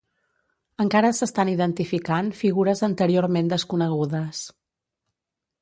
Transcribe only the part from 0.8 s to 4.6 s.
Encara s'estan identificant figures anteriorment desconegudes.